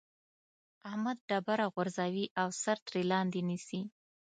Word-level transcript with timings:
احمد 0.89 1.17
ډبره 1.29 1.65
غورځوي 1.73 2.25
او 2.41 2.47
سر 2.61 2.77
ترې 2.85 3.01
لاندې 3.11 3.39
نيسي. 3.49 3.81